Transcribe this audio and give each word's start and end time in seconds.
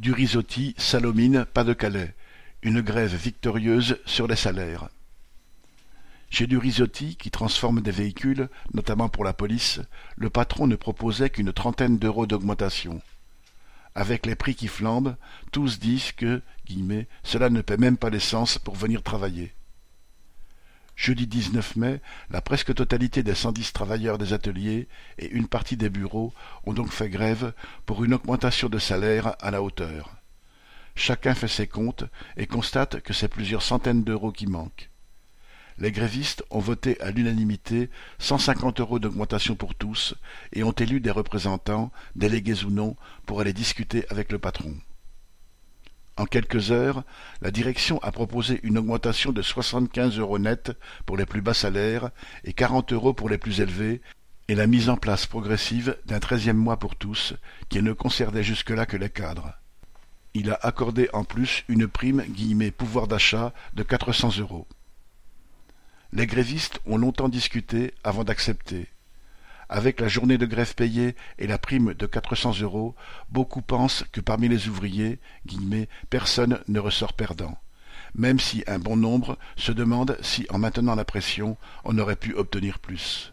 Du 0.00 0.12
Risotti, 0.12 0.74
Salomine, 0.78 1.44
Pas-de-Calais. 1.44 2.14
Une 2.62 2.80
grève 2.80 3.14
victorieuse 3.14 3.98
sur 4.06 4.26
les 4.26 4.34
salaires. 4.34 4.88
Chez 6.30 6.46
du 6.46 6.56
Risotti, 6.56 7.16
qui 7.16 7.30
transforme 7.30 7.82
des 7.82 7.90
véhicules, 7.90 8.48
notamment 8.72 9.10
pour 9.10 9.24
la 9.24 9.34
police, 9.34 9.78
le 10.16 10.30
patron 10.30 10.66
ne 10.66 10.76
proposait 10.76 11.28
qu'une 11.28 11.52
trentaine 11.52 11.98
d'euros 11.98 12.26
d'augmentation. 12.26 13.02
Avec 13.94 14.24
les 14.24 14.36
prix 14.36 14.54
qui 14.54 14.68
flambent, 14.68 15.16
tous 15.52 15.78
disent 15.78 16.12
que 16.12 16.40
guillemets, 16.64 17.06
cela 17.22 17.50
ne 17.50 17.60
paie 17.60 17.76
même 17.76 17.98
pas 17.98 18.08
l'essence 18.08 18.58
pour 18.58 18.76
venir 18.76 19.02
travailler. 19.02 19.52
Jeudi 21.00 21.26
19 21.26 21.76
mai, 21.76 22.02
la 22.28 22.42
presque 22.42 22.74
totalité 22.74 23.22
des 23.22 23.34
110 23.34 23.72
travailleurs 23.72 24.18
des 24.18 24.34
ateliers 24.34 24.86
et 25.16 25.30
une 25.30 25.48
partie 25.48 25.78
des 25.78 25.88
bureaux 25.88 26.34
ont 26.66 26.74
donc 26.74 26.92
fait 26.92 27.08
grève 27.08 27.54
pour 27.86 28.04
une 28.04 28.12
augmentation 28.12 28.68
de 28.68 28.78
salaire 28.78 29.34
à 29.40 29.50
la 29.50 29.62
hauteur. 29.62 30.16
Chacun 30.96 31.34
fait 31.34 31.48
ses 31.48 31.66
comptes 31.66 32.04
et 32.36 32.46
constate 32.46 33.00
que 33.00 33.14
c'est 33.14 33.28
plusieurs 33.28 33.62
centaines 33.62 34.04
d'euros 34.04 34.30
qui 34.30 34.46
manquent. 34.46 34.90
Les 35.78 35.90
grévistes 35.90 36.44
ont 36.50 36.58
voté 36.58 37.00
à 37.00 37.10
l'unanimité 37.10 37.88
150 38.18 38.80
euros 38.80 38.98
d'augmentation 38.98 39.56
pour 39.56 39.74
tous 39.74 40.14
et 40.52 40.64
ont 40.64 40.72
élu 40.72 41.00
des 41.00 41.10
représentants, 41.10 41.90
délégués 42.14 42.62
ou 42.64 42.70
non, 42.70 42.94
pour 43.24 43.40
aller 43.40 43.54
discuter 43.54 44.04
avec 44.10 44.30
le 44.30 44.38
patron. 44.38 44.76
En 46.20 46.26
quelques 46.26 46.70
heures, 46.70 47.02
la 47.40 47.50
direction 47.50 47.98
a 48.02 48.12
proposé 48.12 48.60
une 48.62 48.76
augmentation 48.76 49.32
de 49.32 49.40
75 49.40 50.18
euros 50.18 50.38
net 50.38 50.72
pour 51.06 51.16
les 51.16 51.24
plus 51.24 51.40
bas 51.40 51.54
salaires 51.54 52.10
et 52.44 52.52
40 52.52 52.92
euros 52.92 53.14
pour 53.14 53.30
les 53.30 53.38
plus 53.38 53.62
élevés, 53.62 54.02
et 54.48 54.54
la 54.54 54.66
mise 54.66 54.90
en 54.90 54.98
place 54.98 55.24
progressive 55.24 55.96
d'un 56.04 56.20
treizième 56.20 56.58
mois 56.58 56.78
pour 56.78 56.94
tous, 56.94 57.32
qui 57.70 57.80
ne 57.80 57.94
concernait 57.94 58.42
jusque-là 58.42 58.84
que 58.84 58.98
les 58.98 59.08
cadres. 59.08 59.54
Il 60.34 60.50
a 60.50 60.58
accordé 60.60 61.08
en 61.14 61.24
plus 61.24 61.64
une 61.68 61.88
prime 61.88 62.22
guillemets 62.28 62.70
pouvoir 62.70 63.08
d'achat 63.08 63.54
de 63.72 63.82
400 63.82 64.40
euros. 64.40 64.68
Les 66.12 66.26
grévistes 66.26 66.80
ont 66.84 66.98
longtemps 66.98 67.30
discuté 67.30 67.94
avant 68.04 68.24
d'accepter. 68.24 68.88
Avec 69.72 70.00
la 70.00 70.08
journée 70.08 70.36
de 70.36 70.46
grève 70.46 70.74
payée 70.74 71.14
et 71.38 71.46
la 71.46 71.56
prime 71.56 71.94
de 71.94 72.06
quatre 72.06 72.34
cents 72.34 72.58
euros, 72.60 72.96
beaucoup 73.30 73.62
pensent 73.62 74.04
que 74.10 74.20
parmi 74.20 74.48
les 74.48 74.66
ouvriers, 74.66 75.20
personne 76.10 76.58
ne 76.66 76.80
ressort 76.80 77.12
perdant. 77.12 77.56
Même 78.16 78.40
si 78.40 78.64
un 78.66 78.80
bon 78.80 78.96
nombre 78.96 79.38
se 79.54 79.70
demandent 79.70 80.18
si, 80.22 80.44
en 80.50 80.58
maintenant 80.58 80.96
la 80.96 81.04
pression, 81.04 81.56
on 81.84 81.98
aurait 81.98 82.16
pu 82.16 82.34
obtenir 82.34 82.80
plus. 82.80 83.32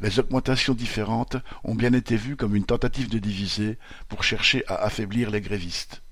Les 0.00 0.18
augmentations 0.18 0.74
différentes 0.74 1.36
ont 1.62 1.76
bien 1.76 1.92
été 1.92 2.16
vues 2.16 2.34
comme 2.34 2.56
une 2.56 2.66
tentative 2.66 3.08
de 3.08 3.20
diviser 3.20 3.78
pour 4.08 4.24
chercher 4.24 4.64
à 4.66 4.82
affaiblir 4.82 5.30
les 5.30 5.40
grévistes. 5.40 6.02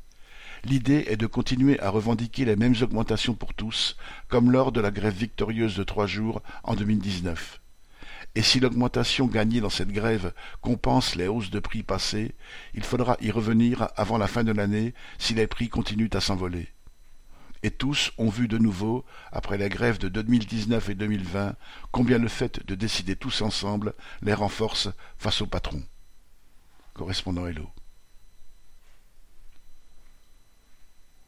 L'idée 0.63 1.07
est 1.09 1.17
de 1.17 1.27
continuer 1.27 1.81
à 1.81 1.91
revendiquer 1.91 2.45
les 2.45 2.55
mêmes 2.55 2.77
augmentations 2.81 3.35
pour 3.35 3.53
tous, 3.53 3.97
comme 4.29 4.53
lors 4.53 4.71
de 4.71 4.81
la 4.81 4.93
grève 4.93 5.17
victorieuse 5.17 5.75
de 5.75 5.83
trois 5.83 6.07
jours 6.07 6.41
en 6.63 6.77
2019. 6.77 7.59
Et 8.35 8.43
si 8.43 8.61
l'augmentation 8.61 9.27
gagnée 9.27 9.61
dans 9.61 9.71
cette 9.71 9.93
grève 9.93 10.33
compense 10.63 11.17
les 11.17 11.29
hausses 11.29 11.51
de 11.51 11.59
prix 11.59 11.83
passées, 11.83 12.35
il 12.75 12.83
faudra 12.83 13.17
y 13.21 13.31
revenir 13.31 13.89
avant 13.97 14.17
la 14.17 14.27
fin 14.27 14.43
de 14.43 14.53
l'année 14.53 14.95
si 15.19 15.35
les 15.35 15.47
prix 15.47 15.69
continuent 15.69 16.09
à 16.15 16.21
s'envoler. 16.21 16.69
Et 17.63 17.71
tous 17.71 18.13
ont 18.19 18.31
vu 18.31 18.49
de 18.49 18.59
nouveau, 18.59 19.05
après 19.31 19.59
les 19.59 19.69
grèves 19.69 19.99
de 19.99 20.09
2019 20.09 20.89
et 20.89 20.95
2020, 20.95 21.55
combien 21.93 22.19
le 22.19 22.29
fait 22.29 22.67
de 22.67 22.75
décider 22.75 23.17
tous 23.17 23.43
ensemble 23.43 23.95
les 24.23 24.35
renforce 24.35 24.89
face 25.19 25.43
au 25.43 25.47
patron. 25.47 25.83
Correspondant 26.95 27.47
Hello. 27.47 27.71